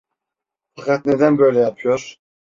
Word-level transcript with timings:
Fakat 0.75 1.05
neden 1.05 1.37
böyle 1.37 1.59
yapıyor? 1.59 2.15